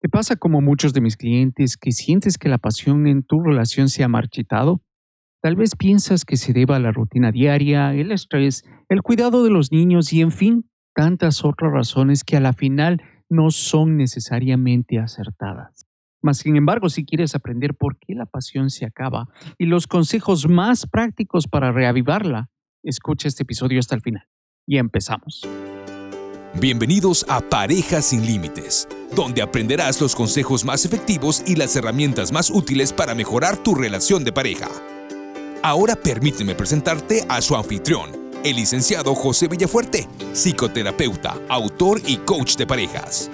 ¿Te 0.00 0.08
pasa 0.08 0.36
como 0.36 0.60
muchos 0.60 0.92
de 0.92 1.00
mis 1.00 1.16
clientes 1.16 1.76
que 1.76 1.90
sientes 1.90 2.38
que 2.38 2.48
la 2.48 2.58
pasión 2.58 3.08
en 3.08 3.24
tu 3.24 3.40
relación 3.40 3.88
se 3.88 4.04
ha 4.04 4.08
marchitado? 4.08 4.80
Tal 5.42 5.56
vez 5.56 5.74
piensas 5.74 6.24
que 6.24 6.36
se 6.36 6.52
deba 6.52 6.76
a 6.76 6.80
la 6.80 6.92
rutina 6.92 7.32
diaria, 7.32 7.92
el 7.94 8.12
estrés, 8.12 8.64
el 8.88 9.02
cuidado 9.02 9.42
de 9.42 9.50
los 9.50 9.72
niños 9.72 10.12
y 10.12 10.20
en 10.20 10.30
fin, 10.30 10.70
tantas 10.94 11.44
otras 11.44 11.72
razones 11.72 12.22
que 12.22 12.36
a 12.36 12.40
la 12.40 12.52
final 12.52 13.02
no 13.28 13.50
son 13.50 13.96
necesariamente 13.96 15.00
acertadas. 15.00 15.86
Mas, 16.22 16.38
sin 16.38 16.56
embargo, 16.56 16.88
si 16.88 17.04
quieres 17.04 17.34
aprender 17.34 17.74
por 17.74 17.98
qué 17.98 18.14
la 18.14 18.26
pasión 18.26 18.70
se 18.70 18.84
acaba 18.84 19.28
y 19.58 19.66
los 19.66 19.86
consejos 19.86 20.48
más 20.48 20.86
prácticos 20.86 21.48
para 21.48 21.72
reavivarla, 21.72 22.50
escucha 22.84 23.26
este 23.26 23.42
episodio 23.42 23.80
hasta 23.80 23.96
el 23.96 24.00
final. 24.00 24.26
Y 24.66 24.78
empezamos. 24.78 25.42
Bienvenidos 26.60 27.24
a 27.28 27.40
Parejas 27.40 28.06
sin 28.06 28.26
Límites, 28.26 28.88
donde 29.14 29.42
aprenderás 29.42 30.00
los 30.00 30.16
consejos 30.16 30.64
más 30.64 30.84
efectivos 30.84 31.40
y 31.46 31.54
las 31.54 31.76
herramientas 31.76 32.32
más 32.32 32.50
útiles 32.50 32.92
para 32.92 33.14
mejorar 33.14 33.62
tu 33.62 33.76
relación 33.76 34.24
de 34.24 34.32
pareja. 34.32 34.66
Ahora 35.62 35.94
permíteme 35.94 36.56
presentarte 36.56 37.24
a 37.28 37.40
su 37.42 37.54
anfitrión, 37.54 38.10
el 38.42 38.56
licenciado 38.56 39.14
José 39.14 39.46
Villafuerte, 39.46 40.08
psicoterapeuta, 40.32 41.36
autor 41.48 42.00
y 42.04 42.16
coach 42.16 42.56
de 42.56 42.66
parejas. 42.66 43.30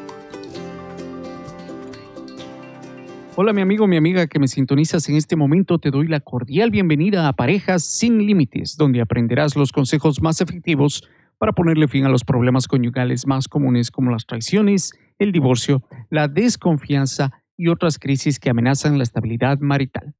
Hola 3.36 3.54
mi 3.54 3.62
amigo, 3.62 3.86
mi 3.86 3.96
amiga 3.96 4.26
que 4.26 4.38
me 4.38 4.48
sintonizas 4.48 5.08
en 5.08 5.16
este 5.16 5.34
momento, 5.34 5.78
te 5.78 5.90
doy 5.90 6.08
la 6.08 6.20
cordial 6.20 6.70
bienvenida 6.70 7.26
a 7.26 7.32
Parejas 7.32 7.84
sin 7.84 8.26
Límites, 8.26 8.76
donde 8.76 9.00
aprenderás 9.00 9.56
los 9.56 9.72
consejos 9.72 10.20
más 10.20 10.42
efectivos 10.42 11.08
para 11.44 11.52
ponerle 11.52 11.88
fin 11.88 12.06
a 12.06 12.08
los 12.08 12.24
problemas 12.24 12.66
conyugales 12.66 13.26
más 13.26 13.48
comunes 13.48 13.90
como 13.90 14.10
las 14.10 14.24
traiciones, 14.24 14.92
el 15.18 15.30
divorcio, 15.30 15.82
la 16.08 16.26
desconfianza 16.26 17.32
y 17.54 17.68
otras 17.68 17.98
crisis 17.98 18.40
que 18.40 18.48
amenazan 18.48 18.96
la 18.96 19.04
estabilidad 19.04 19.58
marital. 19.58 20.14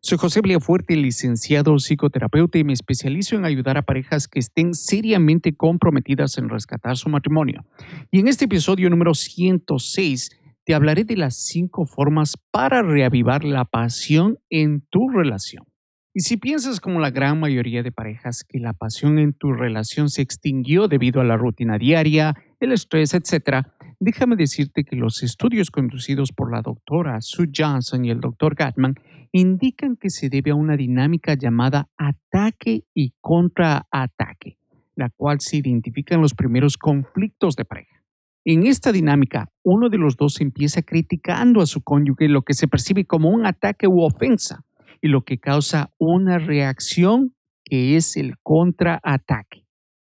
Soy 0.00 0.16
José 0.16 0.40
Fuerte, 0.58 0.96
licenciado 0.96 1.78
psicoterapeuta 1.78 2.56
y 2.56 2.64
me 2.64 2.72
especializo 2.72 3.36
en 3.36 3.44
ayudar 3.44 3.76
a 3.76 3.82
parejas 3.82 4.26
que 4.26 4.38
estén 4.38 4.72
seriamente 4.72 5.54
comprometidas 5.54 6.38
en 6.38 6.48
rescatar 6.48 6.96
su 6.96 7.10
matrimonio. 7.10 7.66
Y 8.10 8.20
en 8.20 8.28
este 8.28 8.46
episodio 8.46 8.88
número 8.88 9.12
106 9.12 10.30
te 10.64 10.74
hablaré 10.74 11.04
de 11.04 11.18
las 11.18 11.36
cinco 11.36 11.84
formas 11.84 12.38
para 12.50 12.80
reavivar 12.80 13.44
la 13.44 13.66
pasión 13.66 14.38
en 14.48 14.80
tu 14.88 15.10
relación. 15.10 15.69
Y 16.12 16.20
si 16.22 16.36
piensas 16.36 16.80
como 16.80 16.98
la 16.98 17.12
gran 17.12 17.38
mayoría 17.38 17.84
de 17.84 17.92
parejas 17.92 18.42
que 18.42 18.58
la 18.58 18.72
pasión 18.72 19.20
en 19.20 19.32
tu 19.32 19.52
relación 19.52 20.08
se 20.08 20.22
extinguió 20.22 20.88
debido 20.88 21.20
a 21.20 21.24
la 21.24 21.36
rutina 21.36 21.78
diaria, 21.78 22.34
el 22.58 22.72
estrés, 22.72 23.14
etc., 23.14 23.64
déjame 24.00 24.34
decirte 24.34 24.82
que 24.82 24.96
los 24.96 25.22
estudios 25.22 25.70
conducidos 25.70 26.32
por 26.32 26.50
la 26.52 26.62
doctora 26.62 27.20
Sue 27.20 27.50
Johnson 27.56 28.04
y 28.04 28.10
el 28.10 28.18
doctor 28.18 28.56
Gatman 28.56 28.96
indican 29.30 29.96
que 29.96 30.10
se 30.10 30.28
debe 30.28 30.50
a 30.50 30.56
una 30.56 30.76
dinámica 30.76 31.34
llamada 31.34 31.88
ataque 31.96 32.82
y 32.92 33.14
contraataque, 33.20 34.58
la 34.96 35.10
cual 35.10 35.40
se 35.40 35.58
identifica 35.58 36.16
en 36.16 36.22
los 36.22 36.34
primeros 36.34 36.76
conflictos 36.76 37.54
de 37.54 37.64
pareja. 37.64 38.02
En 38.44 38.66
esta 38.66 38.90
dinámica, 38.90 39.52
uno 39.62 39.88
de 39.88 39.98
los 39.98 40.16
dos 40.16 40.40
empieza 40.40 40.82
criticando 40.82 41.60
a 41.60 41.66
su 41.66 41.82
cónyuge 41.82 42.26
lo 42.26 42.42
que 42.42 42.54
se 42.54 42.66
percibe 42.66 43.04
como 43.04 43.30
un 43.30 43.46
ataque 43.46 43.86
u 43.86 44.00
ofensa 44.00 44.64
y 45.00 45.08
lo 45.08 45.22
que 45.24 45.38
causa 45.38 45.92
una 45.98 46.38
reacción 46.38 47.34
que 47.64 47.96
es 47.96 48.16
el 48.16 48.34
contraataque. 48.42 49.66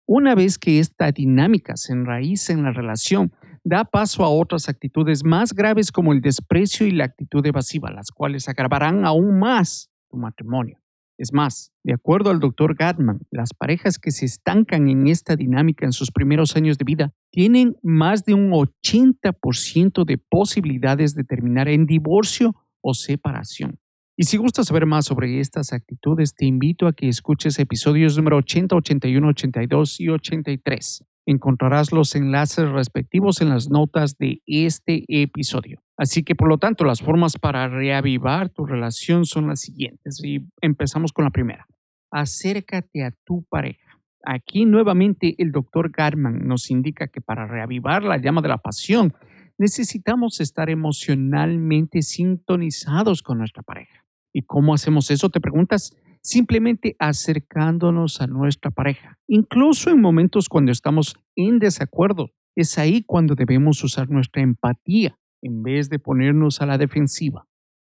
Una 0.08 0.34
vez 0.34 0.58
que 0.58 0.80
esta 0.80 1.12
dinámica 1.12 1.76
se 1.76 1.94
enraiza 1.94 2.54
en 2.54 2.64
la 2.64 2.72
relación, 2.72 3.32
da 3.64 3.86
paso 3.86 4.24
a 4.24 4.30
otras 4.30 4.68
actitudes 4.68 5.24
más 5.24 5.54
graves 5.54 5.92
como 5.92 6.14
el 6.14 6.22
desprecio 6.22 6.88
y 6.88 6.92
la 6.92 7.06
actitud 7.06 7.46
evasiva, 7.46 7.92
las 7.92 8.10
cuales 8.10 8.50
agravarán 8.50 9.06
aún 9.06 9.38
más 9.38 9.92
tu 10.10 10.18
matrimonio. 10.18 10.80
Es 11.20 11.34
más, 11.34 11.74
de 11.84 11.94
acuerdo 11.94 12.32
al 12.32 12.40
doctor 12.40 12.76
Gatman, 12.76 13.20
las 13.30 13.54
parejas 13.54 14.00
que 14.00 14.12
se 14.12 14.26
estancan 14.26 14.88
en 14.88 15.08
esta 15.08 15.36
dinámica 15.36 15.86
en 15.86 15.92
sus 15.92 16.12
primeros 16.12 16.56
años 16.56 16.78
de 16.78 16.86
vida 16.86 17.14
tienen 17.30 17.76
más 17.84 18.24
de 18.24 18.34
un 18.34 18.52
80% 18.52 20.06
de 20.06 20.18
posibilidades 20.18 21.16
de 21.16 21.26
terminar 21.26 21.68
en 21.68 21.86
divorcio 21.86 22.56
o 22.82 22.94
separación. 22.94 23.78
Y 24.22 24.24
si 24.26 24.36
gustas 24.36 24.68
saber 24.68 24.86
más 24.86 25.06
sobre 25.06 25.40
estas 25.40 25.72
actitudes, 25.72 26.36
te 26.36 26.46
invito 26.46 26.88
a 26.88 26.92
que 26.92 27.08
escuches 27.08 27.58
episodios 27.58 28.18
número 28.18 28.36
80, 28.36 28.76
81, 28.76 29.30
82 29.30 30.02
y 30.02 30.10
83. 30.10 31.06
Encontrarás 31.26 31.94
los 31.94 32.14
enlaces 32.16 32.68
respectivos 32.68 33.40
en 33.40 33.48
las 33.48 33.70
notas 33.70 34.18
de 34.18 34.42
este 34.46 35.06
episodio. 35.08 35.82
Así 35.96 36.24
que, 36.24 36.36
por 36.36 36.50
lo 36.50 36.58
tanto, 36.58 36.84
las 36.84 37.02
formas 37.02 37.38
para 37.38 37.70
reavivar 37.70 38.50
tu 38.50 38.66
relación 38.66 39.24
son 39.24 39.48
las 39.48 39.62
siguientes. 39.62 40.22
Y 40.22 40.46
empezamos 40.60 41.14
con 41.14 41.24
la 41.24 41.32
primera. 41.32 41.66
Acércate 42.12 43.06
a 43.06 43.14
tu 43.24 43.46
pareja. 43.50 44.02
Aquí 44.26 44.66
nuevamente 44.66 45.36
el 45.38 45.54
doctor 45.54 45.92
Garman 45.92 46.46
nos 46.46 46.72
indica 46.72 47.08
que 47.08 47.22
para 47.22 47.48
reavivar 47.48 48.04
la 48.04 48.18
llama 48.18 48.42
de 48.42 48.50
la 48.50 48.58
pasión 48.58 49.14
necesitamos 49.58 50.42
estar 50.42 50.70
emocionalmente 50.70 52.02
sintonizados 52.02 53.24
con 53.24 53.38
nuestra 53.38 53.64
pareja. 53.64 53.99
¿Y 54.34 54.44
cómo 54.44 54.74
hacemos 54.74 55.10
eso? 55.12 55.30
Te 55.30 55.42
preguntas, 55.42 55.96
simplemente 56.22 56.96
acercándonos 57.00 58.22
a 58.22 58.28
nuestra 58.28 58.72
pareja, 58.72 59.18
incluso 59.28 59.90
en 59.90 60.02
momentos 60.02 60.50
cuando 60.50 60.72
estamos 60.72 61.16
en 61.36 61.60
desacuerdo. 61.60 62.32
Es 62.56 62.78
ahí 62.78 63.04
cuando 63.04 63.36
debemos 63.36 63.84
usar 63.84 64.10
nuestra 64.10 64.42
empatía 64.42 65.18
en 65.42 65.64
vez 65.64 65.90
de 65.90 66.00
ponernos 66.00 66.62
a 66.62 66.66
la 66.66 66.78
defensiva. 66.78 67.48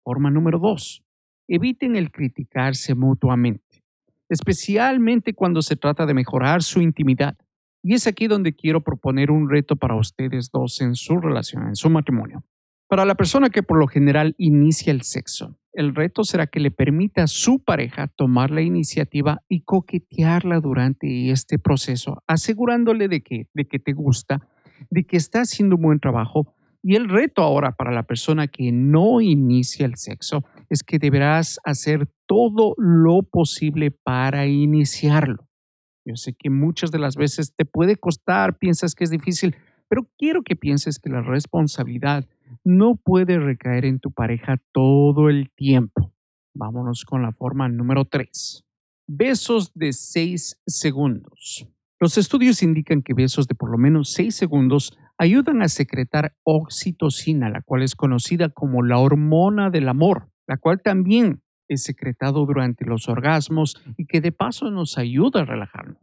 Forma 0.04 0.32
número 0.32 0.60
dos, 0.60 1.04
eviten 1.48 1.96
el 1.96 2.12
criticarse 2.12 2.96
mutuamente, 2.96 3.84
especialmente 4.30 5.34
cuando 5.34 5.62
se 5.62 5.76
trata 5.76 6.06
de 6.06 6.14
mejorar 6.14 6.64
su 6.64 6.82
intimidad. 6.82 7.38
Y 7.84 7.94
es 7.94 8.08
aquí 8.08 8.28
donde 8.28 8.56
quiero 8.56 8.82
proponer 8.82 9.30
un 9.30 9.50
reto 9.50 9.76
para 9.76 9.96
ustedes 9.96 10.50
dos 10.52 10.82
en 10.82 10.96
su 10.96 11.20
relación, 11.20 11.68
en 11.68 11.76
su 11.76 11.90
matrimonio. 11.90 12.44
Para 12.88 13.06
la 13.06 13.16
persona 13.16 13.50
que 13.50 13.64
por 13.64 13.78
lo 13.78 13.88
general 13.88 14.34
inicia 14.38 14.92
el 14.92 15.04
sexo, 15.04 15.60
el 15.76 15.94
reto 15.94 16.24
será 16.24 16.48
que 16.48 16.60
le 16.60 16.72
permita 16.72 17.24
a 17.24 17.28
su 17.28 17.60
pareja 17.60 18.08
tomar 18.08 18.50
la 18.50 18.62
iniciativa 18.62 19.44
y 19.50 19.62
coquetearla 19.62 20.60
durante 20.60 21.32
este 21.32 21.60
proceso, 21.60 22.24
asegurándole 22.28 23.08
de 23.08 23.22
que, 23.22 23.48
de 23.54 23.66
que 23.66 23.80
te 23.80 23.94
gusta, 23.94 24.48
de 24.90 25.06
que 25.06 25.18
está 25.18 25.42
haciendo 25.42 25.76
un 25.76 25.84
buen 25.84 26.00
trabajo. 26.00 26.56
Y 26.82 26.96
el 26.96 27.10
reto 27.10 27.42
ahora 27.42 27.74
para 27.74 27.92
la 27.92 28.04
persona 28.04 28.48
que 28.48 28.72
no 28.72 29.20
inicia 29.20 29.86
el 29.86 29.96
sexo 29.96 30.46
es 30.70 30.84
que 30.84 31.00
deberás 31.00 31.60
hacer 31.66 32.08
todo 32.26 32.76
lo 32.78 33.24
posible 33.24 33.92
para 33.92 34.46
iniciarlo. 34.48 35.48
Yo 36.06 36.16
sé 36.16 36.36
que 36.38 36.50
muchas 36.50 36.92
de 36.92 37.00
las 37.00 37.16
veces 37.16 37.54
te 37.56 37.66
puede 37.66 37.96
costar, 37.96 38.58
piensas 38.60 38.94
que 38.94 39.04
es 39.04 39.10
difícil, 39.10 39.56
pero 39.96 40.10
quiero 40.18 40.44
que 40.44 40.58
pienses 40.58 41.00
que 41.00 41.10
la 41.10 41.22
responsabilidad 41.22 42.26
no 42.66 42.98
puede 42.98 43.40
recaer 43.40 43.86
en 43.86 44.02
tu 44.02 44.12
pareja 44.12 44.58
todo 44.74 45.30
el 45.30 45.50
tiempo. 45.52 46.12
Vámonos 46.54 47.06
con 47.06 47.22
la 47.22 47.32
forma 47.32 47.70
número 47.70 48.04
3. 48.04 48.66
Besos 49.08 49.72
de 49.74 49.94
6 49.94 50.60
segundos. 50.68 51.66
Los 51.98 52.18
estudios 52.18 52.62
indican 52.62 53.04
que 53.04 53.14
besos 53.14 53.48
de 53.48 53.56
por 53.56 53.72
lo 53.72 53.78
menos 53.78 54.12
6 54.12 54.36
segundos 54.36 54.98
ayudan 55.18 55.62
a 55.62 55.70
secretar 55.70 56.36
oxitocina, 56.44 57.50
la 57.50 57.62
cual 57.62 57.82
es 57.82 57.96
conocida 57.96 58.50
como 58.50 58.84
la 58.84 58.98
hormona 58.98 59.70
del 59.70 59.88
amor, 59.88 60.28
la 60.46 60.58
cual 60.58 60.82
también 60.82 61.42
es 61.70 61.84
secretado 61.84 62.46
durante 62.46 62.84
los 62.84 63.08
orgasmos 63.08 63.82
y 63.96 64.08
que 64.08 64.20
de 64.20 64.34
paso 64.34 64.70
nos 64.72 64.98
ayuda 64.98 65.44
a 65.44 65.46
relajarnos. 65.46 65.95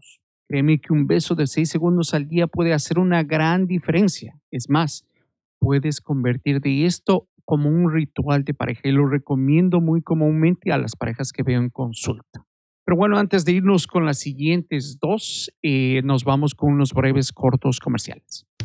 Créeme 0.52 0.82
que 0.82 0.92
un 0.92 1.06
beso 1.06 1.34
de 1.34 1.46
6 1.46 1.66
segundos 1.66 2.12
al 2.12 2.28
día 2.28 2.46
puede 2.46 2.74
hacer 2.74 2.98
una 2.98 3.22
gran 3.22 3.66
diferencia. 3.66 4.38
Es 4.50 4.68
más, 4.68 5.06
puedes 5.58 6.02
convertir 6.02 6.60
de 6.60 6.84
esto 6.84 7.26
como 7.46 7.70
un 7.70 7.90
ritual 7.90 8.44
de 8.44 8.52
pareja 8.52 8.82
y 8.84 8.92
lo 8.92 9.06
recomiendo 9.06 9.80
muy 9.80 10.02
comúnmente 10.02 10.70
a 10.70 10.76
las 10.76 10.94
parejas 10.94 11.32
que 11.32 11.42
veo 11.42 11.58
en 11.58 11.70
consulta. 11.70 12.44
Pero 12.84 12.98
bueno, 12.98 13.16
antes 13.16 13.46
de 13.46 13.52
irnos 13.52 13.86
con 13.86 14.04
las 14.04 14.18
siguientes 14.18 14.98
dos, 15.00 15.50
eh, 15.62 16.02
nos 16.04 16.22
vamos 16.22 16.54
con 16.54 16.74
unos 16.74 16.92
breves 16.92 17.32
cortos 17.32 17.80
comerciales. 17.80 18.44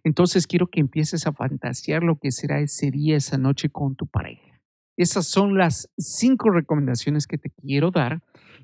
Entonces 0.03 0.49
quiero 0.49 0.67
que 0.67 0.81
empieces 0.81 1.29
a 1.29 1.33
fantasear 1.33 2.03
lo 2.03 2.19
que 2.19 2.33
será 2.33 2.59
ese 2.59 2.91
día, 2.91 3.17
esa 3.17 3.39
noche 3.39 3.69
con 3.69 3.95
tu 3.95 4.09
pareja. 4.09 4.61
Esas 4.97 5.29
son 5.29 5.57
las 5.57 5.89
cinco 5.97 6.51
recomendaciones 6.51 7.29
que 7.29 7.39
te 7.39 7.51
quiero 7.51 7.93
dar 7.93 8.21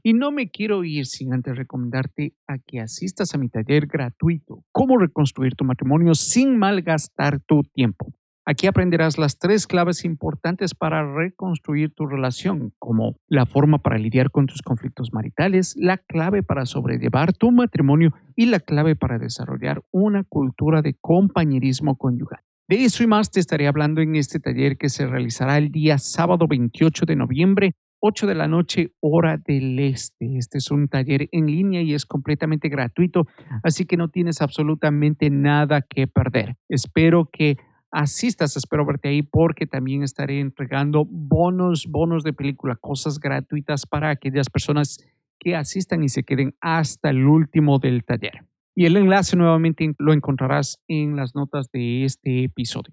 y 0.06 0.12
no 0.12 0.30
me 0.30 0.50
quiero 0.50 0.84
ir 0.84 1.06
sin 1.06 1.32
antes 1.32 1.56
recomendarte 1.56 2.34
a 2.46 2.58
que 2.58 2.78
asistas 2.78 3.34
a 3.34 3.38
mi 3.38 3.48
taller 3.48 3.86
gratuito, 3.86 4.62
cómo 4.70 4.98
reconstruir 4.98 5.54
tu 5.54 5.64
matrimonio 5.64 6.14
sin 6.14 6.58
malgastar 6.58 7.40
tu 7.40 7.62
tiempo. 7.62 8.12
Aquí 8.44 8.66
aprenderás 8.66 9.16
las 9.16 9.38
tres 9.38 9.66
claves 9.66 10.04
importantes 10.04 10.74
para 10.74 11.10
reconstruir 11.10 11.94
tu 11.94 12.04
relación, 12.04 12.74
como 12.78 13.16
la 13.26 13.46
forma 13.46 13.78
para 13.78 13.96
lidiar 13.96 14.30
con 14.30 14.44
tus 14.44 14.60
conflictos 14.60 15.14
maritales, 15.14 15.74
la 15.78 15.96
clave 15.96 16.42
para 16.42 16.66
sobrellevar 16.66 17.32
tu 17.32 17.50
matrimonio 17.50 18.12
y 18.36 18.44
la 18.44 18.60
clave 18.60 18.96
para 18.96 19.18
desarrollar 19.18 19.82
una 19.90 20.22
cultura 20.24 20.82
de 20.82 20.92
compañerismo 21.00 21.96
conyugal. 21.96 22.40
De 22.68 22.84
eso 22.84 23.02
y 23.02 23.06
más 23.06 23.30
te 23.30 23.40
estaré 23.40 23.66
hablando 23.66 24.02
en 24.02 24.16
este 24.16 24.40
taller 24.40 24.76
que 24.76 24.90
se 24.90 25.06
realizará 25.06 25.56
el 25.56 25.70
día 25.70 25.96
sábado 25.96 26.46
28 26.46 27.06
de 27.06 27.16
noviembre, 27.16 27.74
8 28.06 28.26
de 28.26 28.34
la 28.34 28.48
noche, 28.48 28.92
hora 29.00 29.38
del 29.38 29.78
este. 29.78 30.36
Este 30.36 30.58
es 30.58 30.70
un 30.70 30.88
taller 30.88 31.26
en 31.32 31.46
línea 31.46 31.80
y 31.80 31.94
es 31.94 32.04
completamente 32.04 32.68
gratuito, 32.68 33.26
así 33.62 33.86
que 33.86 33.96
no 33.96 34.08
tienes 34.08 34.42
absolutamente 34.42 35.30
nada 35.30 35.80
que 35.80 36.06
perder. 36.06 36.56
Espero 36.68 37.30
que 37.32 37.56
asistas, 37.90 38.58
espero 38.58 38.84
verte 38.84 39.08
ahí 39.08 39.22
porque 39.22 39.66
también 39.66 40.02
estaré 40.02 40.40
entregando 40.40 41.06
bonos, 41.08 41.86
bonos 41.88 42.24
de 42.24 42.34
película, 42.34 42.76
cosas 42.76 43.18
gratuitas 43.18 43.86
para 43.86 44.10
aquellas 44.10 44.50
personas 44.50 44.98
que 45.38 45.56
asistan 45.56 46.02
y 46.02 46.10
se 46.10 46.24
queden 46.24 46.54
hasta 46.60 47.08
el 47.08 47.24
último 47.24 47.78
del 47.78 48.04
taller. 48.04 48.44
Y 48.76 48.84
el 48.84 48.98
enlace 48.98 49.34
nuevamente 49.34 49.90
lo 49.96 50.12
encontrarás 50.12 50.78
en 50.88 51.16
las 51.16 51.34
notas 51.34 51.70
de 51.72 52.04
este 52.04 52.44
episodio. 52.44 52.92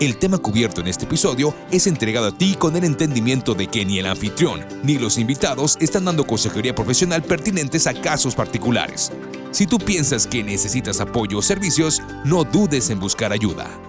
El 0.00 0.16
tema 0.18 0.38
cubierto 0.38 0.80
en 0.80 0.86
este 0.86 1.06
episodio 1.06 1.54
es 1.72 1.88
entregado 1.88 2.28
a 2.28 2.36
ti 2.36 2.54
con 2.56 2.76
el 2.76 2.84
entendimiento 2.84 3.54
de 3.54 3.66
que 3.66 3.84
ni 3.84 3.98
el 3.98 4.06
anfitrión 4.06 4.64
ni 4.84 4.96
los 4.96 5.18
invitados 5.18 5.76
están 5.80 6.04
dando 6.04 6.24
consejería 6.24 6.74
profesional 6.74 7.22
pertinentes 7.22 7.86
a 7.88 7.94
casos 7.94 8.36
particulares. 8.36 9.10
Si 9.50 9.66
tú 9.66 9.78
piensas 9.78 10.26
que 10.26 10.42
necesitas 10.42 11.00
apoyo 11.00 11.38
o 11.38 11.42
servicios, 11.42 12.02
no 12.24 12.44
dudes 12.44 12.90
en 12.90 13.00
buscar 13.00 13.32
ayuda. 13.32 13.87